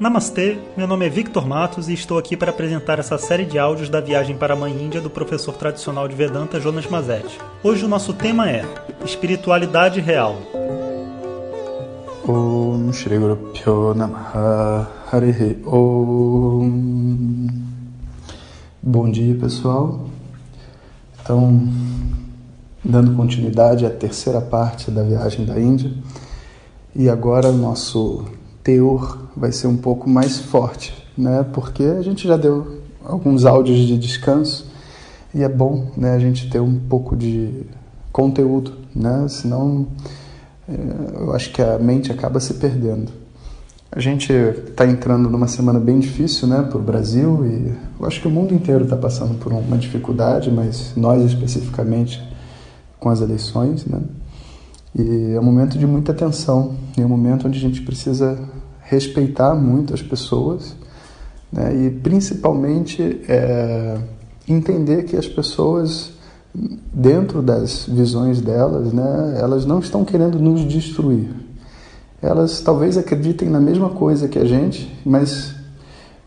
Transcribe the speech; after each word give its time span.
Namastê, 0.00 0.56
meu 0.76 0.86
nome 0.86 1.06
é 1.06 1.08
Victor 1.08 1.44
Matos 1.44 1.88
e 1.88 1.92
estou 1.92 2.18
aqui 2.18 2.36
para 2.36 2.52
apresentar 2.52 3.00
essa 3.00 3.18
série 3.18 3.44
de 3.44 3.58
áudios 3.58 3.88
da 3.88 4.00
viagem 4.00 4.36
para 4.36 4.54
a 4.54 4.56
Mãe 4.56 4.72
Índia 4.72 5.00
do 5.00 5.10
professor 5.10 5.56
tradicional 5.56 6.06
de 6.06 6.14
Vedanta 6.14 6.60
Jonas 6.60 6.86
Mazetti. 6.86 7.36
Hoje 7.64 7.84
o 7.84 7.88
nosso 7.88 8.12
tema 8.12 8.48
é 8.48 8.64
Espiritualidade 9.04 10.00
Real. 10.00 10.36
Om 12.28 12.92
Shri 12.92 13.18
Guru 13.18 13.50
Pyo 13.52 13.92
Namaha 13.92 14.88
Harihi 15.10 15.64
Om 15.66 17.48
Bom 18.80 19.10
dia 19.10 19.34
pessoal. 19.34 20.06
Então, 21.20 21.68
dando 22.84 23.16
continuidade 23.16 23.84
à 23.84 23.90
terceira 23.90 24.40
parte 24.40 24.92
da 24.92 25.02
viagem 25.02 25.44
da 25.44 25.58
Índia, 25.58 25.92
e 26.94 27.10
agora 27.10 27.48
o 27.48 27.52
nosso 27.52 28.24
teor 28.68 29.30
vai 29.34 29.50
ser 29.50 29.66
um 29.66 29.78
pouco 29.78 30.10
mais 30.10 30.38
forte, 30.38 30.92
né? 31.16 31.42
Porque 31.54 31.82
a 31.82 32.02
gente 32.02 32.28
já 32.28 32.36
deu 32.36 32.82
alguns 33.02 33.46
áudios 33.46 33.78
de 33.78 33.96
descanso 33.96 34.66
e 35.34 35.42
é 35.42 35.48
bom, 35.48 35.90
né, 35.96 36.14
a 36.14 36.18
gente 36.18 36.50
ter 36.50 36.60
um 36.60 36.78
pouco 36.78 37.16
de 37.16 37.62
conteúdo, 38.12 38.74
né? 38.94 39.26
Senão 39.26 39.86
é, 40.68 40.74
eu 41.18 41.32
acho 41.32 41.50
que 41.50 41.62
a 41.62 41.78
mente 41.78 42.12
acaba 42.12 42.40
se 42.40 42.54
perdendo. 42.54 43.10
A 43.90 44.00
gente 44.00 44.30
está 44.30 44.86
entrando 44.86 45.30
numa 45.30 45.48
semana 45.48 45.80
bem 45.80 45.98
difícil, 45.98 46.46
né, 46.46 46.60
para 46.60 46.76
o 46.76 46.82
Brasil 46.82 47.46
e 47.46 47.74
eu 47.98 48.06
acho 48.06 48.20
que 48.20 48.28
o 48.28 48.30
mundo 48.30 48.52
inteiro 48.52 48.84
está 48.84 48.98
passando 48.98 49.38
por 49.38 49.50
uma 49.50 49.78
dificuldade, 49.78 50.50
mas 50.50 50.92
nós 50.94 51.24
especificamente 51.24 52.22
com 53.00 53.08
as 53.08 53.22
eleições, 53.22 53.86
né? 53.86 53.98
E 54.94 55.34
é 55.34 55.40
um 55.40 55.42
momento 55.42 55.78
de 55.78 55.86
muita 55.86 56.14
tensão, 56.14 56.74
é 56.96 57.04
um 57.04 57.08
momento 57.08 57.46
onde 57.46 57.58
a 57.58 57.60
gente 57.60 57.82
precisa 57.82 58.38
respeitar 58.80 59.54
muito 59.54 59.92
as 59.92 60.00
pessoas 60.00 60.74
né? 61.52 61.86
e 61.86 61.90
principalmente 61.90 63.20
é, 63.28 63.98
entender 64.48 65.04
que 65.04 65.16
as 65.16 65.26
pessoas 65.26 66.12
dentro 66.92 67.42
das 67.42 67.86
visões 67.86 68.40
delas, 68.40 68.92
né, 68.92 69.36
elas 69.38 69.64
não 69.64 69.78
estão 69.78 70.04
querendo 70.04 70.38
nos 70.38 70.62
destruir. 70.62 71.28
Elas 72.20 72.60
talvez 72.60 72.96
acreditem 72.96 73.48
na 73.48 73.60
mesma 73.60 73.90
coisa 73.90 74.26
que 74.26 74.38
a 74.38 74.44
gente, 74.44 74.92
mas 75.04 75.54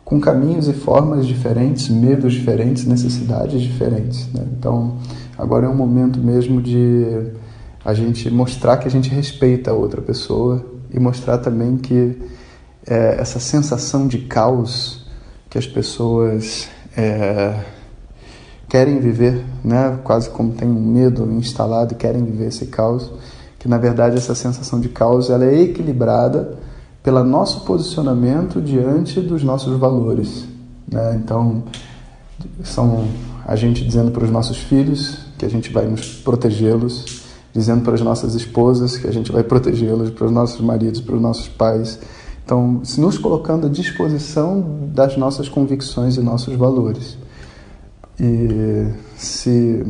com 0.05 0.19
caminhos 0.19 0.67
e 0.67 0.73
formas 0.73 1.25
diferentes, 1.25 1.89
medos 1.89 2.33
diferentes, 2.33 2.85
necessidades 2.85 3.61
diferentes. 3.61 4.27
Né? 4.33 4.45
Então, 4.57 4.97
agora 5.37 5.65
é 5.65 5.69
um 5.69 5.75
momento 5.75 6.19
mesmo 6.19 6.61
de 6.61 7.31
a 7.83 7.93
gente 7.93 8.29
mostrar 8.29 8.77
que 8.77 8.87
a 8.87 8.91
gente 8.91 9.09
respeita 9.09 9.71
a 9.71 9.73
outra 9.73 10.01
pessoa 10.01 10.65
e 10.91 10.99
mostrar 10.99 11.37
também 11.39 11.77
que 11.77 12.17
é, 12.85 13.17
essa 13.19 13.39
sensação 13.39 14.07
de 14.07 14.19
caos 14.19 15.05
que 15.49 15.57
as 15.57 15.67
pessoas 15.67 16.69
é, 16.95 17.59
querem 18.69 18.99
viver, 18.99 19.43
né? 19.63 19.99
quase 20.03 20.29
como 20.29 20.53
tem 20.53 20.67
um 20.67 20.81
medo 20.81 21.29
instalado 21.33 21.93
e 21.93 21.95
querem 21.97 22.23
viver 22.23 22.47
esse 22.47 22.67
caos, 22.67 23.11
que 23.59 23.67
na 23.67 23.77
verdade 23.77 24.15
essa 24.15 24.33
sensação 24.33 24.79
de 24.79 24.89
caos 24.89 25.29
ela 25.29 25.45
é 25.45 25.61
equilibrada 25.61 26.57
pelo 27.03 27.23
nosso 27.23 27.65
posicionamento 27.65 28.61
diante 28.61 29.19
dos 29.19 29.43
nossos 29.43 29.77
valores. 29.77 30.45
Né? 30.89 31.19
Então, 31.21 31.63
são 32.63 33.07
a 33.45 33.55
gente 33.55 33.83
dizendo 33.83 34.11
para 34.11 34.23
os 34.23 34.29
nossos 34.29 34.57
filhos 34.57 35.17
que 35.37 35.45
a 35.45 35.49
gente 35.49 35.71
vai 35.71 35.85
nos 35.85 36.13
protegê-los, 36.15 37.20
dizendo 37.53 37.83
para 37.83 37.93
as 37.93 38.01
nossas 38.01 38.33
esposas 38.35 38.97
que 38.97 39.07
a 39.07 39.11
gente 39.11 39.31
vai 39.31 39.43
protegê-los, 39.43 40.09
para 40.11 40.25
os 40.25 40.31
nossos 40.31 40.61
maridos, 40.61 41.01
para 41.01 41.15
os 41.15 41.21
nossos 41.21 41.47
pais. 41.47 41.99
Então, 42.45 42.81
nos 42.97 43.17
colocando 43.17 43.67
à 43.67 43.69
disposição 43.69 44.89
das 44.93 45.17
nossas 45.17 45.47
convicções 45.47 46.17
e 46.17 46.21
nossos 46.21 46.55
valores. 46.55 47.17
E 48.19 48.87
se, 49.15 49.85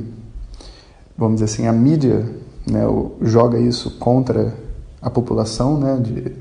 vamos 1.18 1.42
dizer 1.42 1.46
assim, 1.46 1.68
a 1.68 1.74
mídia 1.74 2.26
né, 2.70 2.84
joga 3.22 3.60
isso 3.60 3.92
contra 3.98 4.54
a 5.02 5.10
população, 5.10 5.80
né, 5.80 6.00
de 6.02 6.32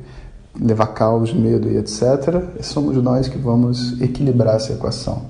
levar 0.59 0.89
caos, 0.89 1.33
medo 1.33 1.71
e 1.71 1.77
etc., 1.77 2.63
somos 2.63 2.97
nós 3.03 3.29
que 3.29 3.39
vamos 3.39 4.01
equilibrar 4.01 4.57
essa 4.57 4.73
equação. 4.73 5.23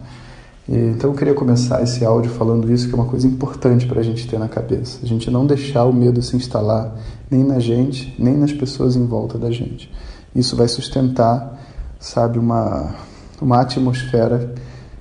Então 0.72 1.10
eu 1.10 1.16
queria 1.16 1.34
começar 1.34 1.82
esse 1.82 2.04
áudio 2.04 2.30
falando 2.30 2.72
isso, 2.72 2.86
que 2.86 2.94
é 2.94 2.96
uma 2.96 3.06
coisa 3.06 3.26
importante 3.26 3.86
para 3.86 3.98
a 3.98 4.04
gente 4.04 4.28
ter 4.28 4.38
na 4.38 4.46
cabeça. 4.46 5.00
A 5.02 5.06
gente 5.06 5.28
não 5.28 5.44
deixar 5.44 5.84
o 5.84 5.92
medo 5.92 6.22
se 6.22 6.36
instalar 6.36 6.96
nem 7.28 7.42
na 7.42 7.58
gente, 7.58 8.14
nem 8.16 8.36
nas 8.36 8.52
pessoas 8.52 8.94
em 8.94 9.04
volta 9.04 9.36
da 9.36 9.50
gente. 9.50 9.92
Isso 10.32 10.54
vai 10.54 10.68
sustentar, 10.68 11.60
sabe, 11.98 12.38
uma, 12.38 12.94
uma 13.42 13.60
atmosfera 13.60 14.54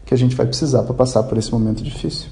que 0.07 0.11
a 0.11 0.17
gente 0.17 0.35
vai 0.35 0.47
precisar 0.47 0.81
para 0.81 0.93
passar 0.95 1.21
por 1.21 1.37
esse 1.37 1.51
momento 1.51 1.83
difícil. 1.83 2.29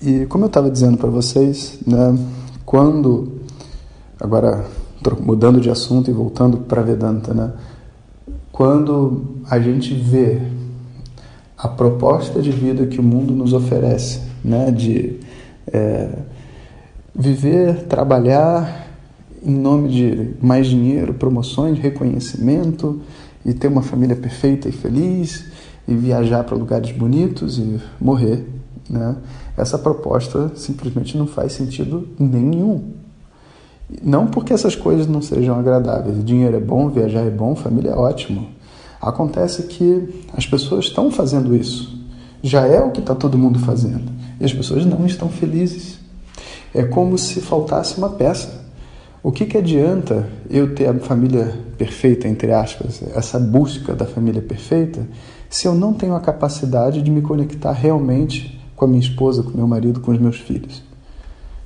E 0.00 0.24
como 0.26 0.44
eu 0.44 0.48
estava 0.48 0.70
dizendo 0.70 0.96
para 0.96 1.10
vocês, 1.10 1.80
né, 1.84 2.16
quando, 2.64 3.40
agora 4.20 4.64
mudando 5.20 5.60
de 5.60 5.68
assunto 5.68 6.08
e 6.08 6.14
voltando 6.14 6.58
para 6.58 6.80
Vedanta, 6.80 7.34
né, 7.34 7.52
quando 8.52 9.40
a 9.50 9.58
gente 9.58 9.92
vê 9.94 10.61
a 11.62 11.68
proposta 11.68 12.42
de 12.42 12.50
vida 12.50 12.86
que 12.86 12.98
o 12.98 13.02
mundo 13.02 13.32
nos 13.32 13.52
oferece, 13.52 14.20
né? 14.44 14.72
de 14.72 15.20
é, 15.72 16.08
viver, 17.14 17.84
trabalhar 17.84 18.88
em 19.44 19.54
nome 19.54 19.88
de 19.88 20.30
mais 20.44 20.66
dinheiro, 20.66 21.14
promoções, 21.14 21.78
reconhecimento 21.78 23.00
e 23.46 23.54
ter 23.54 23.68
uma 23.68 23.82
família 23.82 24.16
perfeita 24.16 24.68
e 24.68 24.72
feliz 24.72 25.44
e 25.86 25.94
viajar 25.94 26.42
para 26.42 26.56
lugares 26.56 26.90
bonitos 26.90 27.58
e 27.58 27.80
morrer. 28.00 28.44
Né? 28.90 29.16
Essa 29.56 29.78
proposta 29.78 30.50
simplesmente 30.56 31.16
não 31.16 31.28
faz 31.28 31.52
sentido 31.52 32.08
nenhum. 32.18 32.90
Não 34.02 34.26
porque 34.26 34.52
essas 34.52 34.74
coisas 34.74 35.06
não 35.06 35.22
sejam 35.22 35.56
agradáveis. 35.56 36.24
Dinheiro 36.24 36.56
é 36.56 36.60
bom, 36.60 36.88
viajar 36.88 37.20
é 37.20 37.30
bom, 37.30 37.54
família 37.54 37.90
é 37.90 37.94
ótimo. 37.94 38.48
Acontece 39.02 39.64
que 39.64 40.24
as 40.32 40.46
pessoas 40.46 40.84
estão 40.84 41.10
fazendo 41.10 41.56
isso. 41.56 42.00
Já 42.40 42.64
é 42.66 42.80
o 42.80 42.92
que 42.92 43.00
está 43.00 43.16
todo 43.16 43.36
mundo 43.36 43.58
fazendo. 43.58 44.12
E 44.40 44.44
as 44.44 44.52
pessoas 44.52 44.86
não 44.86 45.04
estão 45.04 45.28
felizes. 45.28 45.98
É 46.72 46.84
como 46.84 47.18
se 47.18 47.40
faltasse 47.40 47.98
uma 47.98 48.10
peça. 48.10 48.62
O 49.20 49.32
que, 49.32 49.44
que 49.44 49.58
adianta 49.58 50.28
eu 50.48 50.72
ter 50.74 50.86
a 50.86 50.94
família 50.94 51.52
perfeita, 51.76 52.28
entre 52.28 52.52
aspas, 52.52 53.02
essa 53.14 53.40
busca 53.40 53.92
da 53.94 54.04
família 54.04 54.40
perfeita, 54.40 55.06
se 55.50 55.66
eu 55.66 55.74
não 55.74 55.92
tenho 55.92 56.14
a 56.14 56.20
capacidade 56.20 57.02
de 57.02 57.10
me 57.10 57.22
conectar 57.22 57.72
realmente 57.72 58.60
com 58.76 58.84
a 58.84 58.88
minha 58.88 59.00
esposa, 59.00 59.42
com 59.42 59.50
meu 59.50 59.66
marido, 59.66 60.00
com 60.00 60.12
os 60.12 60.18
meus 60.18 60.38
filhos? 60.38 60.82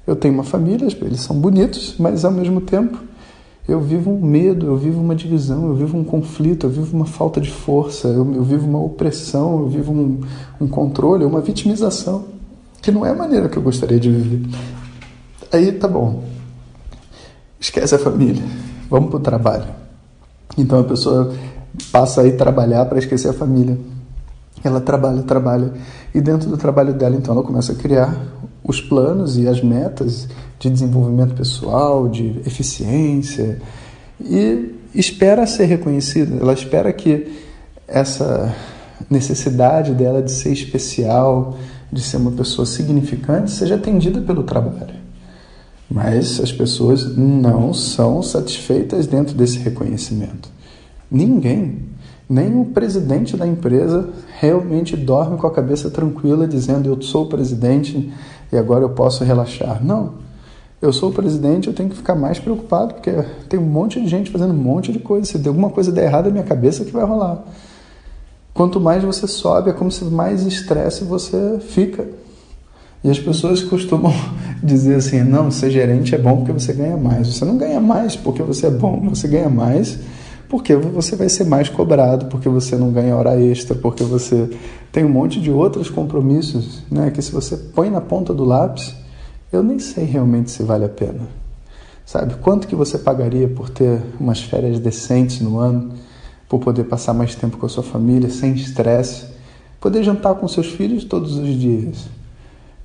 Eu 0.06 0.16
tenho 0.16 0.34
uma 0.34 0.44
família, 0.44 0.86
eles 1.02 1.20
são 1.20 1.38
bonitos, 1.38 1.96
mas 1.98 2.24
ao 2.24 2.32
mesmo 2.32 2.60
tempo 2.60 2.98
eu 3.68 3.80
vivo 3.80 4.10
um 4.10 4.20
medo, 4.20 4.66
eu 4.66 4.76
vivo 4.76 5.00
uma 5.00 5.14
divisão, 5.14 5.66
eu 5.66 5.74
vivo 5.74 5.98
um 5.98 6.04
conflito, 6.04 6.66
eu 6.66 6.70
vivo 6.70 6.96
uma 6.96 7.06
falta 7.06 7.40
de 7.40 7.50
força, 7.50 8.08
eu, 8.08 8.34
eu 8.34 8.44
vivo 8.44 8.66
uma 8.66 8.80
opressão, 8.80 9.60
eu 9.60 9.68
vivo 9.68 9.92
um, 9.92 10.20
um 10.60 10.68
controle, 10.68 11.24
uma 11.24 11.40
vitimização, 11.40 12.26
que 12.80 12.92
não 12.92 13.04
é 13.04 13.10
a 13.10 13.14
maneira 13.14 13.48
que 13.48 13.56
eu 13.56 13.62
gostaria 13.62 13.98
de 13.98 14.10
viver. 14.10 14.48
Aí 15.52 15.72
tá 15.72 15.88
bom, 15.88 16.22
esquece 17.58 17.94
a 17.94 17.98
família, 17.98 18.44
vamos 18.88 19.10
para 19.10 19.16
o 19.16 19.22
trabalho. 19.22 19.66
Então 20.56 20.78
a 20.78 20.84
pessoa 20.84 21.34
passa 21.90 22.20
a 22.20 22.26
ir 22.26 22.36
trabalhar 22.36 22.86
para 22.86 22.98
esquecer 22.98 23.28
a 23.28 23.32
família. 23.32 23.76
Ela 24.66 24.80
trabalha, 24.80 25.22
trabalha, 25.22 25.72
e 26.14 26.20
dentro 26.20 26.48
do 26.48 26.56
trabalho 26.56 26.92
dela, 26.92 27.16
então, 27.16 27.34
ela 27.34 27.44
começa 27.44 27.72
a 27.72 27.74
criar 27.74 28.16
os 28.64 28.80
planos 28.80 29.38
e 29.38 29.46
as 29.46 29.62
metas 29.62 30.28
de 30.58 30.68
desenvolvimento 30.70 31.34
pessoal, 31.34 32.08
de 32.08 32.40
eficiência, 32.44 33.60
e 34.20 34.74
espera 34.94 35.46
ser 35.46 35.66
reconhecida. 35.66 36.36
Ela 36.40 36.52
espera 36.52 36.92
que 36.92 37.32
essa 37.86 38.54
necessidade 39.08 39.92
dela 39.92 40.22
de 40.22 40.32
ser 40.32 40.52
especial, 40.52 41.56
de 41.92 42.00
ser 42.00 42.16
uma 42.16 42.32
pessoa 42.32 42.66
significante, 42.66 43.50
seja 43.50 43.76
atendida 43.76 44.20
pelo 44.20 44.42
trabalho. 44.42 44.94
Mas 45.88 46.40
as 46.40 46.50
pessoas 46.50 47.16
não 47.16 47.72
são 47.72 48.22
satisfeitas 48.22 49.06
dentro 49.06 49.36
desse 49.36 49.58
reconhecimento. 49.58 50.48
Ninguém, 51.08 51.78
nem 52.28 52.60
o 52.60 52.64
presidente 52.64 53.36
da 53.36 53.46
empresa 53.46 54.10
realmente 54.38 54.96
dorme 54.96 55.36
com 55.36 55.46
a 55.46 55.50
cabeça 55.50 55.88
tranquila 55.90 56.46
dizendo 56.46 56.88
eu 56.88 57.00
sou 57.00 57.24
o 57.24 57.28
presidente 57.28 58.12
e 58.52 58.56
agora 58.56 58.84
eu 58.84 58.90
posso 58.90 59.22
relaxar. 59.22 59.84
Não. 59.84 60.26
Eu 60.82 60.92
sou 60.92 61.10
o 61.10 61.12
presidente, 61.12 61.68
eu 61.68 61.74
tenho 61.74 61.88
que 61.88 61.96
ficar 61.96 62.14
mais 62.14 62.38
preocupado, 62.38 62.94
porque 62.94 63.10
tem 63.48 63.58
um 63.58 63.64
monte 63.64 64.00
de 64.00 64.06
gente 64.06 64.30
fazendo 64.30 64.52
um 64.52 64.56
monte 64.56 64.92
de 64.92 64.98
coisa. 64.98 65.24
Se 65.24 65.48
alguma 65.48 65.70
coisa 65.70 65.90
der 65.90 66.04
errado 66.04 66.26
na 66.26 66.32
minha 66.32 66.44
cabeça, 66.44 66.84
que 66.84 66.92
vai 66.92 67.04
rolar. 67.04 67.44
Quanto 68.52 68.80
mais 68.80 69.02
você 69.02 69.26
sobe, 69.26 69.70
é 69.70 69.72
como 69.72 69.90
se 69.90 70.04
mais 70.04 70.42
estresse 70.46 71.04
você 71.04 71.58
fica. 71.60 72.06
E 73.02 73.10
as 73.10 73.18
pessoas 73.18 73.62
costumam 73.62 74.12
dizer 74.62 74.96
assim: 74.96 75.22
não, 75.22 75.50
ser 75.50 75.70
gerente 75.70 76.14
é 76.14 76.18
bom 76.18 76.38
porque 76.38 76.52
você 76.52 76.72
ganha 76.72 76.96
mais. 76.96 77.34
Você 77.34 77.44
não 77.44 77.56
ganha 77.56 77.80
mais 77.80 78.16
porque 78.16 78.42
você 78.42 78.66
é 78.66 78.70
bom, 78.70 79.08
você 79.08 79.28
ganha 79.28 79.48
mais 79.48 79.98
porque 80.48 80.74
você 80.74 81.16
vai 81.16 81.28
ser 81.28 81.44
mais 81.44 81.68
cobrado, 81.68 82.26
porque 82.26 82.48
você 82.48 82.76
não 82.76 82.90
ganha 82.92 83.16
hora 83.16 83.40
extra, 83.40 83.74
porque 83.74 84.04
você 84.04 84.48
tem 84.92 85.04
um 85.04 85.08
monte 85.08 85.40
de 85.40 85.50
outros 85.50 85.90
compromissos, 85.90 86.82
né? 86.90 87.10
Que 87.10 87.20
se 87.20 87.32
você 87.32 87.56
põe 87.56 87.90
na 87.90 88.00
ponta 88.00 88.32
do 88.32 88.44
lápis, 88.44 88.94
eu 89.52 89.62
nem 89.62 89.78
sei 89.78 90.04
realmente 90.04 90.50
se 90.50 90.62
vale 90.62 90.84
a 90.84 90.88
pena. 90.88 91.28
Sabe, 92.04 92.34
quanto 92.34 92.68
que 92.68 92.76
você 92.76 92.98
pagaria 92.98 93.48
por 93.48 93.68
ter 93.68 94.00
umas 94.20 94.40
férias 94.40 94.78
decentes 94.78 95.40
no 95.40 95.58
ano, 95.58 95.92
por 96.48 96.60
poder 96.60 96.84
passar 96.84 97.12
mais 97.12 97.34
tempo 97.34 97.56
com 97.56 97.66
a 97.66 97.68
sua 97.68 97.82
família, 97.82 98.30
sem 98.30 98.52
estresse, 98.52 99.26
poder 99.80 100.04
jantar 100.04 100.36
com 100.36 100.46
seus 100.46 100.68
filhos 100.68 101.02
todos 101.04 101.36
os 101.36 101.48
dias? 101.48 102.06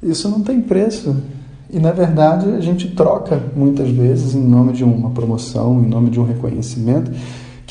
Isso 0.02 0.28
não 0.28 0.42
tem 0.42 0.60
preço. 0.60 1.16
E 1.70 1.80
na 1.80 1.92
verdade 1.92 2.50
a 2.52 2.60
gente 2.60 2.90
troca 2.90 3.42
muitas 3.56 3.90
vezes 3.90 4.34
em 4.34 4.42
nome 4.42 4.74
de 4.74 4.84
uma 4.84 5.12
promoção, 5.12 5.82
em 5.82 5.88
nome 5.88 6.10
de 6.10 6.20
um 6.20 6.26
reconhecimento, 6.26 7.12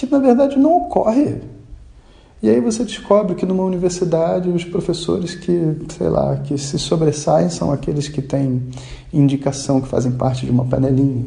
que 0.06 0.10
na 0.10 0.18
verdade 0.18 0.58
não 0.58 0.78
ocorre. 0.78 1.36
E 2.42 2.48
aí 2.48 2.58
você 2.58 2.84
descobre 2.84 3.34
que 3.34 3.44
numa 3.44 3.64
universidade 3.64 4.48
os 4.48 4.64
professores 4.64 5.34
que, 5.34 5.76
sei 5.90 6.08
lá, 6.08 6.36
que 6.36 6.56
se 6.56 6.78
sobressaem 6.78 7.50
são 7.50 7.70
aqueles 7.70 8.08
que 8.08 8.22
têm 8.22 8.62
indicação, 9.12 9.78
que 9.78 9.88
fazem 9.88 10.12
parte 10.12 10.46
de 10.46 10.50
uma 10.50 10.64
panelinha. 10.64 11.26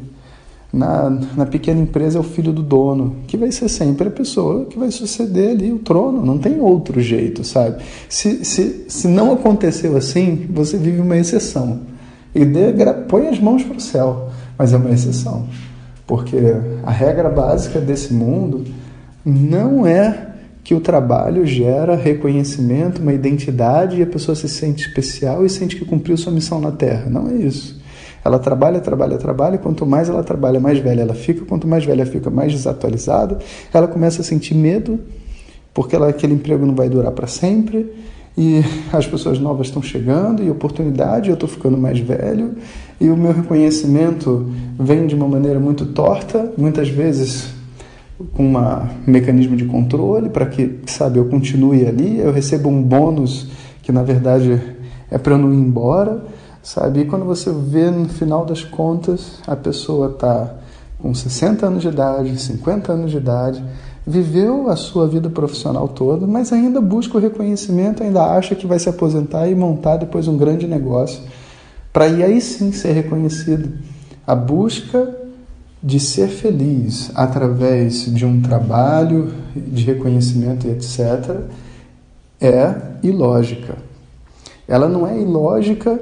Na, 0.71 1.07
na 1.07 1.45
pequena 1.45 1.79
empresa 1.81 2.17
é 2.17 2.19
o 2.19 2.23
filho 2.23 2.51
do 2.51 2.63
dono, 2.63 3.17
que 3.27 3.37
vai 3.37 3.51
ser 3.51 3.69
sempre 3.69 4.07
a 4.07 4.11
pessoa 4.11 4.65
que 4.65 4.79
vai 4.79 4.89
suceder 4.89 5.51
ali 5.51 5.71
o 5.71 5.77
trono, 5.77 6.25
não 6.25 6.39
tem 6.39 6.59
outro 6.59 6.99
jeito, 6.99 7.43
sabe? 7.43 7.83
Se, 8.09 8.43
se, 8.43 8.85
se 8.87 9.07
não 9.07 9.33
aconteceu 9.33 9.95
assim, 9.95 10.47
você 10.49 10.77
vive 10.77 10.99
uma 10.99 11.15
exceção. 11.15 11.81
E 12.33 12.43
dê, 12.43 12.73
põe 13.07 13.27
as 13.27 13.39
mãos 13.39 13.61
para 13.61 13.77
o 13.77 13.79
céu, 13.79 14.29
mas 14.57 14.73
é 14.73 14.77
uma 14.77 14.89
exceção. 14.89 15.47
Porque 16.05 16.37
a 16.83 16.91
regra 16.91 17.29
básica 17.29 17.79
desse 17.79 18.13
mundo 18.13 18.65
não 19.25 19.87
é 19.87 20.33
que 20.63 20.73
o 20.73 20.79
trabalho 20.79 21.45
gera 21.45 21.95
reconhecimento, 21.95 23.01
uma 23.01 23.13
identidade 23.13 23.99
e 23.99 24.03
a 24.03 24.07
pessoa 24.07 24.35
se 24.35 24.47
sente 24.47 24.87
especial 24.87 25.45
e 25.45 25.49
sente 25.49 25.75
que 25.75 25.85
cumpriu 25.85 26.15
sua 26.15 26.31
missão 26.31 26.59
na 26.61 26.71
Terra. 26.71 27.09
Não 27.09 27.29
é 27.29 27.33
isso. 27.33 27.81
Ela 28.23 28.39
trabalha, 28.39 28.79
trabalha, 28.79 29.17
trabalha, 29.17 29.55
e 29.55 29.57
quanto 29.57 29.85
mais 29.85 30.07
ela 30.07 30.23
trabalha, 30.23 30.59
mais 30.59 30.79
velha 30.79 31.01
ela 31.01 31.13
fica, 31.13 31.43
quanto 31.43 31.67
mais 31.67 31.83
velha 31.83 32.05
fica, 32.05 32.29
mais 32.29 32.53
desatualizada, 32.53 33.39
ela 33.73 33.87
começa 33.87 34.21
a 34.21 34.23
sentir 34.23 34.55
medo, 34.55 35.01
porque 35.73 35.93
ela, 35.93 36.07
aquele 36.07 36.33
emprego 36.33 36.65
não 36.65 36.73
vai 36.73 36.87
durar 36.87 37.11
para 37.11 37.27
sempre, 37.27 37.91
e 38.37 38.61
as 38.91 39.05
pessoas 39.05 39.39
novas 39.39 39.67
estão 39.67 39.81
chegando, 39.81 40.43
e 40.43 40.49
oportunidade, 40.49 41.29
eu 41.29 41.35
estou 41.35 41.47
ficando 41.47 41.77
mais 41.77 41.99
velho, 41.99 42.55
e 42.99 43.09
o 43.09 43.17
meu 43.17 43.31
reconhecimento 43.31 44.51
vem 44.79 45.05
de 45.05 45.15
uma 45.15 45.27
maneira 45.27 45.59
muito 45.59 45.87
torta, 45.87 46.51
muitas 46.57 46.89
vezes 46.89 47.53
com 48.33 48.55
um 48.55 48.87
mecanismo 49.05 49.55
de 49.55 49.65
controle 49.65 50.29
para 50.29 50.45
que, 50.45 50.79
sabe, 50.85 51.19
eu 51.19 51.25
continue 51.25 51.85
ali, 51.85 52.19
eu 52.19 52.31
recebo 52.31 52.69
um 52.69 52.81
bônus 52.81 53.47
que 53.81 53.91
na 53.91 54.03
verdade 54.03 54.61
é 55.11 55.17
para 55.17 55.33
eu 55.33 55.37
não 55.37 55.53
ir 55.53 55.57
embora, 55.57 56.23
sabe? 56.61 57.01
E 57.01 57.05
quando 57.05 57.25
você 57.25 57.51
vê 57.51 57.91
no 57.91 58.07
final 58.07 58.45
das 58.45 58.63
contas, 58.63 59.39
a 59.45 59.55
pessoa 59.55 60.11
está 60.11 60.55
com 60.99 61.13
60 61.13 61.65
anos 61.65 61.81
de 61.81 61.89
idade, 61.89 62.39
50 62.39 62.93
anos 62.93 63.11
de 63.11 63.17
idade, 63.17 63.63
viveu 64.05 64.69
a 64.69 64.75
sua 64.75 65.07
vida 65.07 65.29
profissional 65.29 65.87
toda, 65.87 66.27
mas 66.27 66.51
ainda 66.51 66.81
busca 66.81 67.17
o 67.17 67.21
reconhecimento, 67.21 68.03
ainda 68.03 68.23
acha 68.23 68.55
que 68.55 68.67
vai 68.67 68.77
se 68.79 68.89
aposentar 68.89 69.47
e 69.47 69.55
montar 69.55 69.97
depois 69.97 70.27
um 70.27 70.37
grande 70.37 70.67
negócio, 70.67 71.21
para 71.91 72.05
aí 72.05 72.41
sim 72.41 72.71
ser 72.71 72.91
reconhecido. 72.91 73.71
A 74.25 74.35
busca 74.35 75.15
de 75.81 75.99
ser 75.99 76.29
feliz 76.29 77.11
através 77.13 78.05
de 78.13 78.25
um 78.25 78.41
trabalho 78.41 79.33
de 79.55 79.83
reconhecimento 79.83 80.67
e 80.67 80.71
etc., 80.71 81.41
é 82.39 82.75
ilógica. 83.01 83.77
Ela 84.67 84.89
não 84.89 85.07
é 85.07 85.19
ilógica 85.19 85.99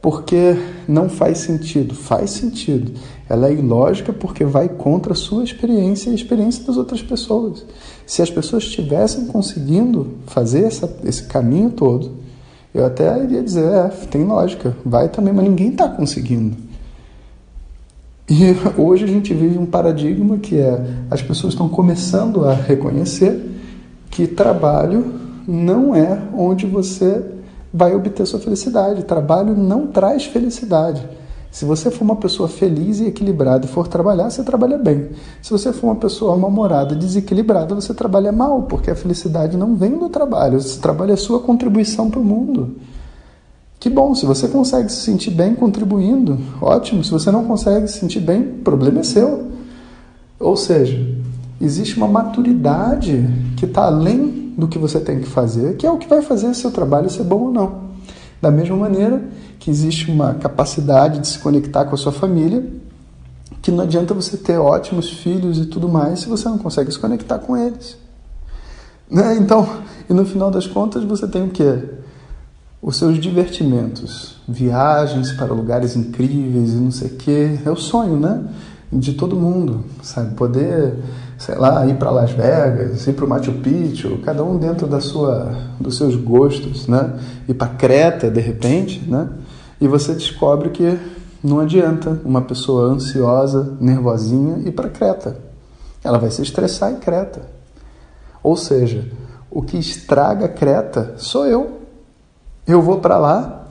porque 0.00 0.56
não 0.86 1.08
faz 1.08 1.38
sentido. 1.38 1.94
Faz 1.94 2.30
sentido. 2.30 2.92
Ela 3.28 3.48
é 3.48 3.52
ilógica 3.52 4.12
porque 4.12 4.44
vai 4.44 4.68
contra 4.68 5.12
a 5.12 5.16
sua 5.16 5.44
experiência 5.44 6.10
e 6.10 6.12
a 6.12 6.14
experiência 6.14 6.64
das 6.64 6.76
outras 6.76 7.02
pessoas. 7.02 7.64
Se 8.06 8.20
as 8.20 8.30
pessoas 8.30 8.64
estivessem 8.64 9.26
conseguindo 9.26 10.18
fazer 10.26 10.64
essa, 10.64 10.94
esse 11.04 11.24
caminho 11.24 11.70
todo, 11.70 12.12
eu 12.74 12.84
até 12.84 13.22
iria 13.22 13.42
dizer, 13.42 13.64
é, 13.64 13.88
tem 14.10 14.24
lógica, 14.24 14.76
vai 14.84 15.08
também, 15.08 15.32
mas 15.32 15.44
ninguém 15.44 15.68
está 15.68 15.88
conseguindo. 15.88 16.56
E 18.28 18.54
hoje 18.80 19.04
a 19.04 19.08
gente 19.08 19.32
vive 19.32 19.58
um 19.58 19.66
paradigma 19.66 20.38
que 20.38 20.58
é 20.58 20.84
as 21.10 21.22
pessoas 21.22 21.52
estão 21.52 21.68
começando 21.68 22.44
a 22.44 22.52
reconhecer 22.52 23.52
que 24.10 24.26
trabalho 24.26 25.04
não 25.46 25.94
é 25.94 26.20
onde 26.36 26.66
você 26.66 27.24
vai 27.72 27.94
obter 27.94 28.26
sua 28.26 28.38
felicidade. 28.38 29.04
Trabalho 29.04 29.56
não 29.56 29.88
traz 29.88 30.24
felicidade. 30.24 31.06
Se 31.54 31.64
você 31.64 31.88
for 31.88 32.02
uma 32.02 32.16
pessoa 32.16 32.48
feliz 32.48 32.98
e 32.98 33.06
equilibrada 33.06 33.64
e 33.64 33.68
for 33.68 33.86
trabalhar, 33.86 34.28
você 34.28 34.42
trabalha 34.42 34.76
bem. 34.76 35.10
Se 35.40 35.52
você 35.52 35.72
for 35.72 35.86
uma 35.86 35.94
pessoa 35.94 36.36
mal-humorada, 36.36 36.96
desequilibrada, 36.96 37.76
você 37.76 37.94
trabalha 37.94 38.32
mal, 38.32 38.62
porque 38.62 38.90
a 38.90 38.96
felicidade 38.96 39.56
não 39.56 39.76
vem 39.76 39.96
do 39.96 40.08
trabalho. 40.08 40.58
Esse 40.58 40.80
trabalho 40.80 41.12
é 41.12 41.14
a 41.14 41.16
sua 41.16 41.38
contribuição 41.38 42.10
para 42.10 42.18
o 42.18 42.24
mundo. 42.24 42.74
Que 43.78 43.88
bom, 43.88 44.16
se 44.16 44.26
você 44.26 44.48
consegue 44.48 44.90
se 44.90 45.02
sentir 45.02 45.30
bem 45.30 45.54
contribuindo, 45.54 46.40
ótimo. 46.60 47.04
Se 47.04 47.12
você 47.12 47.30
não 47.30 47.44
consegue 47.44 47.86
se 47.86 48.00
sentir 48.00 48.18
bem, 48.18 48.40
o 48.40 48.62
problema 48.64 48.98
é 48.98 49.04
seu. 49.04 49.52
Ou 50.40 50.56
seja, 50.56 50.98
existe 51.60 51.96
uma 51.96 52.08
maturidade 52.08 53.30
que 53.56 53.64
está 53.64 53.84
além 53.84 54.52
do 54.58 54.66
que 54.66 54.76
você 54.76 54.98
tem 54.98 55.20
que 55.20 55.28
fazer, 55.28 55.76
que 55.76 55.86
é 55.86 55.90
o 55.90 55.98
que 55.98 56.08
vai 56.08 56.20
fazer 56.20 56.52
seu 56.52 56.72
trabalho 56.72 57.08
ser 57.08 57.22
bom 57.22 57.42
ou 57.42 57.52
não. 57.52 57.93
Da 58.44 58.50
mesma 58.50 58.76
maneira 58.76 59.22
que 59.58 59.70
existe 59.70 60.10
uma 60.10 60.34
capacidade 60.34 61.18
de 61.18 61.28
se 61.28 61.38
conectar 61.38 61.86
com 61.86 61.94
a 61.94 61.96
sua 61.96 62.12
família, 62.12 62.62
que 63.62 63.70
não 63.70 63.82
adianta 63.82 64.12
você 64.12 64.36
ter 64.36 64.58
ótimos 64.58 65.08
filhos 65.08 65.56
e 65.56 65.64
tudo 65.64 65.88
mais 65.88 66.20
se 66.20 66.28
você 66.28 66.46
não 66.46 66.58
consegue 66.58 66.92
se 66.92 66.98
conectar 66.98 67.38
com 67.38 67.56
eles. 67.56 67.96
Né? 69.10 69.38
Então, 69.40 69.66
e 70.10 70.12
no 70.12 70.26
final 70.26 70.50
das 70.50 70.66
contas 70.66 71.02
você 71.04 71.26
tem 71.26 71.42
o 71.42 71.48
quê? 71.48 71.84
os 72.82 72.98
seus 72.98 73.18
divertimentos, 73.18 74.36
viagens 74.46 75.32
para 75.32 75.54
lugares 75.54 75.96
incríveis 75.96 76.74
e 76.74 76.76
não 76.76 76.90
sei 76.90 77.08
o 77.08 77.16
quê, 77.16 77.58
é 77.64 77.70
o 77.70 77.76
sonho, 77.76 78.18
né? 78.18 78.44
De 78.92 79.14
todo 79.14 79.34
mundo, 79.34 79.86
sabe? 80.02 80.34
Poder, 80.34 80.94
sei 81.44 81.56
lá, 81.56 81.86
ir 81.86 81.96
para 81.96 82.10
Las 82.10 82.30
Vegas, 82.30 83.06
ir 83.06 83.12
para 83.12 83.26
o 83.26 83.28
Machu 83.28 83.52
Picchu, 83.52 84.18
cada 84.24 84.42
um 84.42 84.56
dentro 84.56 84.86
da 84.86 84.98
sua, 84.98 85.54
dos 85.78 85.98
seus 85.98 86.16
gostos, 86.16 86.86
né? 86.88 87.18
Ir 87.46 87.52
para 87.52 87.68
Creta, 87.68 88.30
de 88.30 88.40
repente, 88.40 89.06
né? 89.06 89.28
E 89.78 89.86
você 89.86 90.14
descobre 90.14 90.70
que 90.70 90.98
não 91.42 91.60
adianta 91.60 92.18
uma 92.24 92.40
pessoa 92.40 92.90
ansiosa, 92.90 93.76
nervosinha 93.78 94.66
ir 94.66 94.72
para 94.72 94.88
Creta. 94.88 95.36
Ela 96.02 96.16
vai 96.16 96.30
se 96.30 96.40
estressar 96.40 96.92
em 96.92 96.96
Creta. 96.96 97.42
Ou 98.42 98.56
seja, 98.56 99.06
o 99.50 99.60
que 99.60 99.76
estraga 99.76 100.48
Creta 100.48 101.12
sou 101.18 101.46
eu. 101.46 101.80
Eu 102.66 102.80
vou 102.80 103.00
para 103.00 103.18
lá 103.18 103.66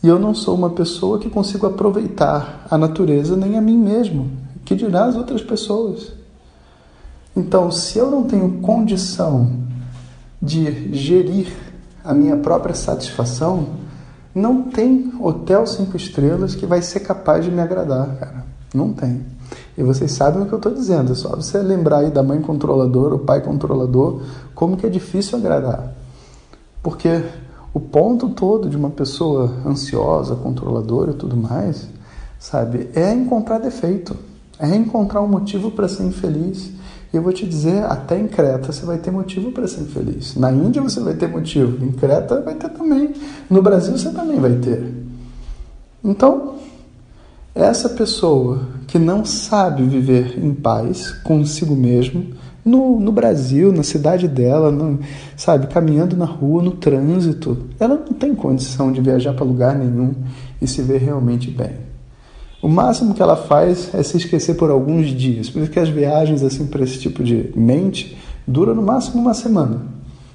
e 0.00 0.06
eu 0.06 0.20
não 0.20 0.32
sou 0.32 0.54
uma 0.54 0.70
pessoa 0.70 1.18
que 1.18 1.28
consigo 1.28 1.66
aproveitar 1.66 2.64
a 2.70 2.78
natureza 2.78 3.36
nem 3.36 3.58
a 3.58 3.60
mim 3.60 3.76
mesmo, 3.76 4.30
que 4.64 4.76
dirá 4.76 5.06
as 5.06 5.16
outras 5.16 5.42
pessoas. 5.42 6.14
Então, 7.36 7.70
se 7.70 7.98
eu 7.98 8.10
não 8.10 8.24
tenho 8.24 8.60
condição 8.62 9.50
de 10.40 10.94
gerir 10.94 11.52
a 12.02 12.14
minha 12.14 12.36
própria 12.36 12.74
satisfação, 12.74 13.66
não 14.34 14.62
tem 14.62 15.12
hotel 15.20 15.66
cinco 15.66 15.96
estrelas 15.96 16.54
que 16.54 16.66
vai 16.66 16.80
ser 16.80 17.00
capaz 17.00 17.44
de 17.44 17.50
me 17.50 17.60
agradar, 17.60 18.16
cara. 18.16 18.46
Não 18.74 18.92
tem. 18.92 19.24
E 19.76 19.82
vocês 19.82 20.12
sabem 20.12 20.42
o 20.42 20.46
que 20.46 20.52
eu 20.52 20.58
estou 20.58 20.72
dizendo. 20.72 21.12
É 21.12 21.14
só 21.14 21.30
você 21.36 21.58
lembrar 21.58 21.98
aí 21.98 22.10
da 22.10 22.22
mãe 22.22 22.40
controladora, 22.40 23.14
o 23.14 23.18
pai 23.18 23.40
controlador, 23.40 24.22
como 24.54 24.76
que 24.76 24.86
é 24.86 24.88
difícil 24.88 25.38
agradar. 25.38 25.92
Porque 26.82 27.22
o 27.72 27.80
ponto 27.80 28.30
todo 28.30 28.70
de 28.70 28.76
uma 28.76 28.90
pessoa 28.90 29.52
ansiosa, 29.66 30.34
controladora 30.34 31.10
e 31.10 31.14
tudo 31.14 31.36
mais, 31.36 31.86
sabe, 32.38 32.88
é 32.94 33.12
encontrar 33.12 33.58
defeito, 33.58 34.16
é 34.58 34.74
encontrar 34.74 35.20
um 35.20 35.28
motivo 35.28 35.70
para 35.70 35.88
ser 35.88 36.04
infeliz. 36.04 36.70
Eu 37.16 37.22
vou 37.22 37.32
te 37.32 37.46
dizer, 37.46 37.82
até 37.84 38.18
em 38.18 38.28
Creta 38.28 38.70
você 38.70 38.84
vai 38.84 38.98
ter 38.98 39.10
motivo 39.10 39.50
para 39.50 39.66
ser 39.66 39.80
infeliz. 39.80 40.36
Na 40.36 40.52
Índia 40.52 40.82
você 40.82 41.00
vai 41.00 41.14
ter 41.14 41.26
motivo, 41.26 41.82
em 41.82 41.90
Creta 41.90 42.42
vai 42.42 42.54
ter 42.54 42.68
também. 42.68 43.14
No 43.48 43.62
Brasil 43.62 43.96
você 43.96 44.10
também 44.10 44.38
vai 44.38 44.52
ter. 44.56 44.92
Então, 46.04 46.56
essa 47.54 47.88
pessoa 47.88 48.68
que 48.86 48.98
não 48.98 49.24
sabe 49.24 49.82
viver 49.84 50.38
em 50.38 50.52
paz 50.52 51.10
consigo 51.24 51.74
mesmo, 51.74 52.34
no, 52.62 53.00
no 53.00 53.10
Brasil, 53.10 53.72
na 53.72 53.82
cidade 53.82 54.28
dela, 54.28 54.70
no, 54.70 54.98
sabe, 55.38 55.68
caminhando 55.68 56.18
na 56.18 56.26
rua, 56.26 56.62
no 56.62 56.72
trânsito. 56.72 57.66
Ela 57.80 57.94
não 57.94 58.12
tem 58.12 58.34
condição 58.34 58.92
de 58.92 59.00
viajar 59.00 59.32
para 59.32 59.44
lugar 59.46 59.74
nenhum 59.74 60.14
e 60.60 60.66
se 60.66 60.82
ver 60.82 60.98
realmente 60.98 61.50
bem. 61.50 61.85
O 62.66 62.68
máximo 62.68 63.14
que 63.14 63.22
ela 63.22 63.36
faz 63.36 63.94
é 63.94 64.02
se 64.02 64.16
esquecer 64.16 64.54
por 64.54 64.70
alguns 64.70 65.10
dias. 65.10 65.48
Por 65.48 65.62
isso 65.62 65.70
que 65.70 65.78
as 65.78 65.88
viagens 65.88 66.42
assim 66.42 66.66
para 66.66 66.82
esse 66.82 66.98
tipo 66.98 67.22
de 67.22 67.52
mente 67.54 68.18
duram 68.44 68.74
no 68.74 68.82
máximo 68.82 69.22
uma 69.22 69.34
semana. 69.34 69.82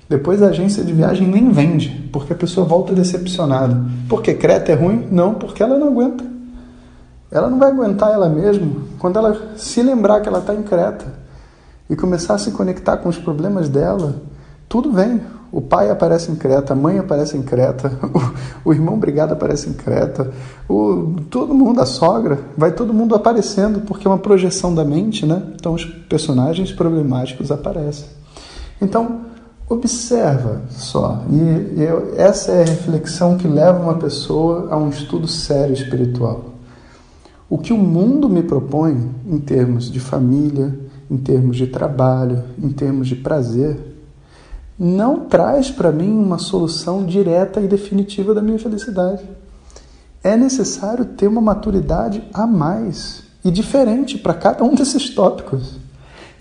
Depois 0.07 0.41
a 0.41 0.47
agência 0.47 0.81
de 0.81 0.93
viagem 0.93 1.27
nem 1.27 1.51
vende, 1.51 2.09
porque 2.09 2.31
a 2.31 2.35
pessoa 2.37 2.65
volta 2.65 2.93
decepcionada. 2.93 3.83
Porque 4.07 4.33
Creta 4.33 4.71
é 4.71 4.75
ruim? 4.75 5.09
Não, 5.11 5.33
porque 5.33 5.61
ela 5.61 5.77
não 5.77 5.89
aguenta. 5.89 6.23
Ela 7.29 7.49
não 7.49 7.59
vai 7.59 7.69
aguentar 7.69 8.13
ela 8.13 8.29
mesma 8.29 8.77
quando 8.97 9.19
ela 9.19 9.57
se 9.57 9.83
lembrar 9.83 10.21
que 10.21 10.29
ela 10.29 10.39
está 10.39 10.55
em 10.55 10.63
Creta 10.63 11.13
e 11.89 11.97
começar 11.97 12.35
a 12.35 12.37
se 12.37 12.51
conectar 12.51 12.95
com 12.95 13.09
os 13.09 13.17
problemas 13.17 13.67
dela. 13.67 14.21
Tudo 14.69 14.89
vem. 14.93 15.19
O 15.51 15.61
pai 15.61 15.89
aparece 15.89 16.31
em 16.31 16.35
Creta, 16.35 16.73
a 16.73 16.75
mãe 16.75 16.97
aparece 16.97 17.35
em 17.37 17.41
Creta, 17.41 17.91
o, 18.63 18.69
o 18.69 18.73
irmão 18.73 18.97
brigado 18.97 19.33
aparece 19.33 19.69
em 19.69 19.73
Creta, 19.73 20.31
o, 20.69 21.15
todo 21.29 21.53
mundo, 21.53 21.81
a 21.81 21.85
sogra, 21.85 22.39
vai 22.57 22.71
todo 22.71 22.93
mundo 22.93 23.15
aparecendo 23.15 23.81
porque 23.81 24.07
é 24.07 24.09
uma 24.09 24.17
projeção 24.17 24.73
da 24.73 24.85
mente, 24.85 25.25
né? 25.25 25.43
Então 25.55 25.73
os 25.73 25.83
personagens 25.83 26.71
problemáticos 26.71 27.51
aparecem. 27.51 28.05
Então, 28.81 29.31
Observa 29.71 30.63
só, 30.69 31.23
e 31.29 32.19
essa 32.19 32.51
é 32.51 32.61
a 32.61 32.65
reflexão 32.65 33.37
que 33.37 33.47
leva 33.47 33.81
uma 33.81 33.93
pessoa 33.93 34.67
a 34.69 34.75
um 34.75 34.89
estudo 34.89 35.29
sério 35.29 35.73
espiritual. 35.73 36.43
O 37.49 37.57
que 37.57 37.71
o 37.71 37.77
mundo 37.77 38.27
me 38.27 38.43
propõe 38.43 39.09
em 39.25 39.39
termos 39.39 39.89
de 39.89 39.97
família, 39.97 40.77
em 41.09 41.15
termos 41.15 41.55
de 41.55 41.67
trabalho, 41.67 42.43
em 42.61 42.67
termos 42.67 43.07
de 43.07 43.15
prazer, 43.15 43.90
não 44.83 45.25
traz 45.25 45.69
para 45.69 45.91
mim 45.91 46.11
uma 46.11 46.39
solução 46.39 47.05
direta 47.05 47.61
e 47.61 47.67
definitiva 47.67 48.33
da 48.33 48.41
minha 48.41 48.57
felicidade. 48.57 49.23
É 50.23 50.35
necessário 50.35 51.05
ter 51.05 51.27
uma 51.27 51.39
maturidade 51.39 52.23
a 52.33 52.47
mais 52.47 53.21
e 53.45 53.51
diferente 53.51 54.17
para 54.17 54.33
cada 54.33 54.63
um 54.63 54.73
desses 54.73 55.11
tópicos. 55.11 55.77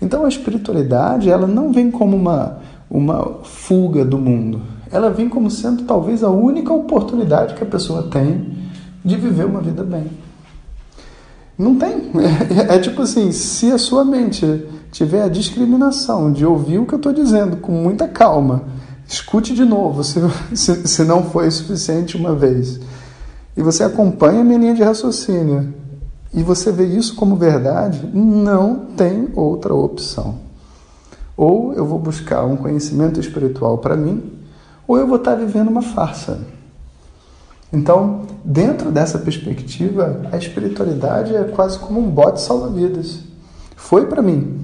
Então 0.01 0.25
a 0.25 0.27
espiritualidade, 0.27 1.29
ela 1.29 1.45
não 1.45 1.71
vem 1.71 1.91
como 1.91 2.17
uma 2.17 2.59
uma 2.89 3.35
fuga 3.43 4.03
do 4.03 4.17
mundo. 4.17 4.61
Ela 4.91 5.11
vem 5.11 5.29
como 5.29 5.49
sendo 5.49 5.83
talvez 5.83 6.23
a 6.23 6.29
única 6.29 6.73
oportunidade 6.73 7.53
que 7.53 7.63
a 7.63 7.67
pessoa 7.67 8.09
tem 8.09 8.57
de 9.05 9.15
viver 9.17 9.45
uma 9.45 9.61
vida 9.61 9.83
bem. 9.83 10.07
Não 11.61 11.75
tem. 11.75 12.09
É, 12.57 12.75
é, 12.75 12.79
tipo 12.79 13.03
assim: 13.03 13.31
se 13.31 13.71
a 13.71 13.77
sua 13.77 14.03
mente 14.03 14.65
tiver 14.91 15.21
a 15.21 15.27
discriminação 15.27 16.31
de 16.31 16.43
ouvir 16.43 16.79
o 16.79 16.85
que 16.87 16.93
eu 16.93 16.97
estou 16.97 17.13
dizendo 17.13 17.57
com 17.57 17.71
muita 17.71 18.07
calma, 18.07 18.63
escute 19.07 19.53
de 19.53 19.63
novo, 19.63 20.03
se, 20.03 20.19
se, 20.55 20.87
se 20.87 21.03
não 21.03 21.23
foi 21.23 21.51
suficiente 21.51 22.17
uma 22.17 22.35
vez, 22.35 22.79
e 23.55 23.61
você 23.61 23.83
acompanha 23.83 24.41
a 24.41 24.43
minha 24.43 24.57
linha 24.57 24.73
de 24.73 24.81
raciocínio, 24.81 25.71
e 26.33 26.41
você 26.41 26.71
vê 26.71 26.85
isso 26.85 27.15
como 27.15 27.35
verdade, 27.35 28.09
não 28.11 28.87
tem 28.97 29.29
outra 29.35 29.73
opção. 29.73 30.39
Ou 31.37 31.73
eu 31.73 31.85
vou 31.85 31.99
buscar 31.99 32.43
um 32.43 32.57
conhecimento 32.57 33.19
espiritual 33.19 33.77
para 33.77 33.95
mim, 33.95 34.33
ou 34.87 34.97
eu 34.97 35.05
vou 35.05 35.17
estar 35.17 35.35
vivendo 35.35 35.67
uma 35.67 35.83
farsa. 35.83 36.39
Então, 37.73 38.23
dentro 38.43 38.91
dessa 38.91 39.17
perspectiva, 39.17 40.21
a 40.31 40.37
espiritualidade 40.37 41.35
é 41.35 41.43
quase 41.45 41.79
como 41.79 41.99
um 41.99 42.09
bote 42.09 42.41
salva-vidas. 42.41 43.19
Foi 43.75 44.05
para 44.07 44.21
mim. 44.21 44.59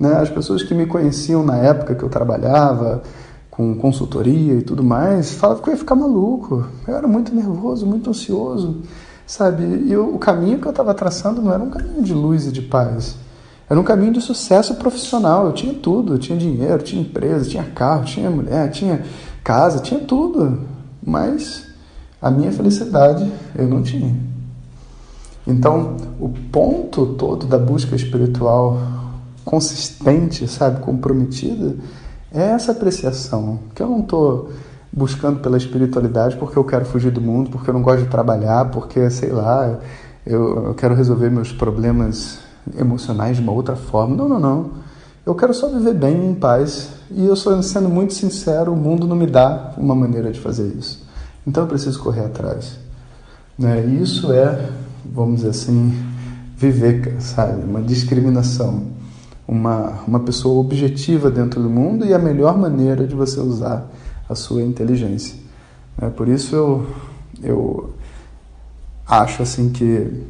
Né? 0.00 0.14
As 0.14 0.30
pessoas 0.30 0.62
que 0.62 0.74
me 0.74 0.86
conheciam 0.86 1.44
na 1.44 1.56
época 1.58 1.94
que 1.94 2.02
eu 2.02 2.08
trabalhava 2.08 3.02
com 3.50 3.74
consultoria 3.76 4.54
e 4.54 4.62
tudo 4.62 4.82
mais, 4.82 5.32
falavam 5.32 5.62
que 5.62 5.68
eu 5.68 5.74
ia 5.74 5.78
ficar 5.78 5.94
maluco. 5.94 6.66
Eu 6.88 6.96
era 6.96 7.06
muito 7.06 7.34
nervoso, 7.34 7.86
muito 7.86 8.08
ansioso, 8.08 8.80
sabe? 9.26 9.62
E 9.62 9.94
o 9.94 10.16
caminho 10.16 10.58
que 10.58 10.66
eu 10.66 10.70
estava 10.70 10.94
traçando 10.94 11.42
não 11.42 11.52
era 11.52 11.62
um 11.62 11.68
caminho 11.68 12.02
de 12.02 12.14
luz 12.14 12.46
e 12.46 12.50
de 12.50 12.62
paz. 12.62 13.14
Era 13.68 13.78
um 13.78 13.84
caminho 13.84 14.14
de 14.14 14.22
sucesso 14.22 14.74
profissional. 14.76 15.44
Eu 15.44 15.52
tinha 15.52 15.74
tudo, 15.74 16.14
eu 16.14 16.18
tinha 16.18 16.38
dinheiro, 16.38 16.82
tinha 16.82 17.02
empresa, 17.02 17.48
tinha 17.48 17.62
carro, 17.62 18.04
tinha 18.06 18.30
mulher, 18.30 18.70
tinha 18.70 19.02
casa, 19.44 19.80
tinha 19.80 20.00
tudo. 20.00 20.60
Mas 21.04 21.71
a 22.22 22.30
minha 22.30 22.52
felicidade 22.52 23.30
eu 23.56 23.66
não 23.66 23.82
tinha. 23.82 24.14
Então, 25.44 25.96
o 26.20 26.28
ponto 26.28 27.14
todo 27.14 27.46
da 27.46 27.58
busca 27.58 27.96
espiritual 27.96 28.78
consistente, 29.44 30.46
sabe, 30.46 30.80
comprometida, 30.80 31.74
é 32.32 32.50
essa 32.50 32.70
apreciação. 32.70 33.58
Que 33.74 33.82
eu 33.82 33.88
não 33.88 34.00
estou 34.00 34.50
buscando 34.92 35.40
pela 35.40 35.56
espiritualidade 35.56 36.36
porque 36.36 36.56
eu 36.56 36.64
quero 36.64 36.84
fugir 36.84 37.10
do 37.10 37.20
mundo, 37.20 37.50
porque 37.50 37.70
eu 37.70 37.74
não 37.74 37.82
gosto 37.82 38.04
de 38.04 38.08
trabalhar, 38.08 38.70
porque, 38.70 39.10
sei 39.10 39.30
lá, 39.30 39.80
eu, 40.24 40.66
eu 40.66 40.74
quero 40.74 40.94
resolver 40.94 41.28
meus 41.28 41.50
problemas 41.50 42.38
emocionais 42.78 43.36
de 43.36 43.42
uma 43.42 43.52
outra 43.52 43.74
forma. 43.74 44.14
Não, 44.14 44.28
não, 44.28 44.38
não. 44.38 44.70
Eu 45.26 45.34
quero 45.34 45.52
só 45.52 45.68
viver 45.68 45.94
bem, 45.94 46.30
em 46.30 46.34
paz. 46.34 46.90
E 47.10 47.26
eu 47.26 47.34
sou 47.34 47.60
sendo 47.64 47.88
muito 47.88 48.14
sincero, 48.14 48.72
o 48.72 48.76
mundo 48.76 49.08
não 49.08 49.16
me 49.16 49.26
dá 49.26 49.72
uma 49.76 49.94
maneira 49.94 50.30
de 50.30 50.38
fazer 50.38 50.68
isso. 50.68 51.01
Então 51.46 51.64
eu 51.64 51.68
preciso 51.68 51.98
correr 52.00 52.24
atrás. 52.24 52.78
Né? 53.58 53.84
Isso 53.84 54.32
é, 54.32 54.70
vamos 55.04 55.36
dizer 55.36 55.50
assim, 55.50 55.92
viver, 56.56 57.16
sabe? 57.20 57.62
Uma 57.64 57.82
discriminação. 57.82 58.92
Uma, 59.46 60.02
uma 60.06 60.20
pessoa 60.20 60.60
objetiva 60.60 61.30
dentro 61.30 61.60
do 61.60 61.68
mundo 61.68 62.06
e 62.06 62.14
a 62.14 62.18
melhor 62.18 62.56
maneira 62.56 63.06
de 63.06 63.14
você 63.14 63.40
usar 63.40 63.90
a 64.28 64.34
sua 64.34 64.62
inteligência. 64.62 65.36
É, 66.00 66.08
por 66.08 66.28
isso 66.28 66.54
eu, 66.54 66.86
eu 67.42 67.90
acho 69.06 69.42
assim 69.42 69.70
que 69.70 70.24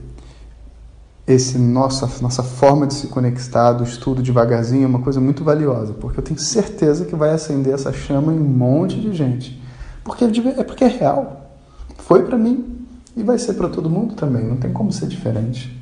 esse 1.26 1.56
nossa 1.56 2.10
nossa 2.20 2.42
forma 2.42 2.86
de 2.86 2.94
se 2.94 3.06
conectar, 3.06 3.72
do 3.72 3.84
estudo 3.84 4.22
devagarzinho, 4.22 4.84
é 4.84 4.86
uma 4.86 4.98
coisa 5.00 5.20
muito 5.20 5.44
valiosa, 5.44 5.92
porque 5.92 6.18
eu 6.18 6.24
tenho 6.24 6.40
certeza 6.40 7.04
que 7.04 7.14
vai 7.14 7.30
acender 7.30 7.72
essa 7.72 7.92
chama 7.92 8.32
em 8.32 8.38
um 8.38 8.44
monte 8.44 9.00
de 9.00 9.12
gente. 9.12 9.61
Porque 10.04 10.24
é 10.24 10.64
porque 10.64 10.84
é 10.84 10.88
real. 10.88 11.50
Foi 11.98 12.24
para 12.24 12.36
mim 12.36 12.86
e 13.16 13.22
vai 13.22 13.38
ser 13.38 13.54
para 13.54 13.68
todo 13.68 13.88
mundo 13.88 14.14
também, 14.14 14.46
não 14.46 14.56
tem 14.56 14.72
como 14.72 14.92
ser 14.92 15.06
diferente. 15.06 15.80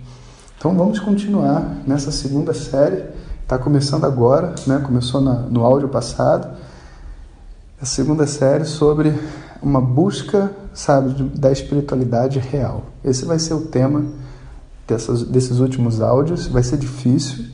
Então 0.59 0.75
vamos 0.75 0.99
continuar 0.99 1.79
nessa 1.87 2.11
segunda 2.11 2.53
série, 2.53 3.05
está 3.43 3.59
começando 3.59 4.05
agora, 4.05 4.55
né? 4.67 4.83
começou 4.85 5.21
na, 5.21 5.35
no 5.35 5.65
áudio 5.65 5.89
passado, 5.89 6.57
a 7.81 7.87
segunda 7.87 8.27
série 8.27 8.67
sobre 8.67 9.15
uma 9.63 9.81
busca, 9.81 10.55
sabe, 10.75 11.23
da 11.35 11.51
espiritualidade 11.51 12.39
real. 12.39 12.85
Esse 13.03 13.25
vai 13.25 13.39
ser 13.39 13.55
o 13.55 13.63
tema 13.63 14.05
dessas, 14.87 15.23
desses 15.23 15.61
últimos 15.61 16.01
áudios. 16.01 16.47
Vai 16.47 16.63
ser 16.63 16.77
difícil, 16.77 17.47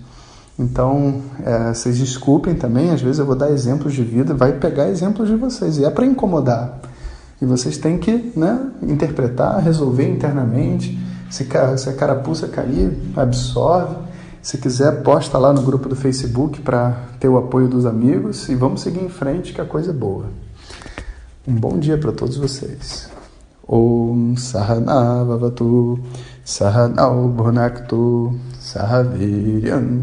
então 0.59 1.21
é, 1.45 1.75
vocês 1.75 1.99
desculpem 1.99 2.55
também. 2.55 2.91
Às 2.91 3.03
vezes 3.03 3.19
eu 3.19 3.27
vou 3.27 3.37
dar 3.37 3.51
exemplos 3.51 3.93
de 3.93 4.03
vida, 4.03 4.35
vai 4.35 4.53
pegar 4.53 4.89
exemplos 4.89 5.29
de 5.29 5.37
vocês 5.37 5.79
e 5.79 5.85
é 5.85 5.91
para 5.91 6.07
incomodar. 6.07 6.81
E 7.41 7.45
vocês 7.45 7.77
têm 7.77 7.99
que 7.99 8.33
né, 8.35 8.71
interpretar, 8.83 9.63
resolver 9.63 10.09
internamente. 10.09 10.99
Se, 11.31 11.47
se 11.77 11.89
a 11.91 11.93
carapuça 11.93 12.49
cair, 12.49 12.97
absorve. 13.15 13.97
Se 14.41 14.59
quiser, 14.59 15.03
posta 15.03 15.37
lá 15.37 15.53
no 15.53 15.61
grupo 15.61 15.89
do 15.89 15.97
Facebook 15.97 16.61
para 16.61 16.97
ter 17.19 17.29
o 17.29 17.37
apoio 17.37 17.69
dos 17.69 17.85
amigos 17.85 18.49
e 18.49 18.55
vamos 18.55 18.81
seguir 18.81 19.03
em 19.03 19.09
frente 19.09 19.53
que 19.53 19.61
a 19.61 19.65
coisa 19.65 19.91
é 19.91 19.95
boa. 19.95 20.27
Um 21.47 21.55
bom 21.55 21.79
dia 21.79 21.99
para 21.99 22.13
todos 22.13 22.37
vocês. 22.37 23.11
Om 23.69 24.37
Sahana 24.37 25.25
Vavatu 25.25 25.99
Sahanau 26.45 27.29
Bhunaktu 27.29 28.33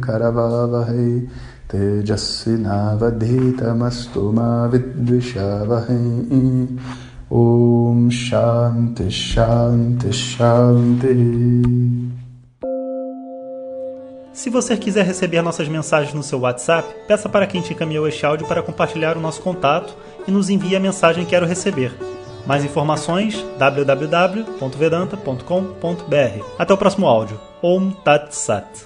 Karavavahai 0.02 1.28
Tejasvinavaditamastu 1.68 4.34
Vidvishavahai 4.72 6.68
Om 7.30 8.10
Shanti 8.10 9.12
Shanti 9.12 10.14
Shanti 10.14 12.14
Se 14.34 14.50
você 14.50 14.78
quiser 14.78 15.06
receber 15.06 15.42
nossas 15.42 15.68
mensagens 15.68 16.14
no 16.14 16.24
seu 16.24 16.40
WhatsApp, 16.40 16.88
peça 17.08 17.28
para 17.30 17.46
quem 17.46 17.62
te 17.62 17.74
encaminhou 17.74 18.08
este 18.08 18.26
áudio 18.26 18.48
para 18.48 18.64
compartilhar 18.64 19.16
o 19.16 19.22
nosso 19.22 19.42
contato 19.42 19.96
e 20.28 20.32
nos 20.32 20.50
envie 20.50 20.76
a 20.76 20.80
mensagem 20.80 21.24
Quero 21.26 21.46
Receber. 21.46 21.94
Mais 22.46 22.66
informações 22.66 23.42
www.vedanta.com.br. 23.58 26.46
Até 26.60 26.74
o 26.74 26.78
próximo 26.78 27.08
áudio. 27.08 27.53
ओम 27.66 27.90
तत्सत 28.06 28.84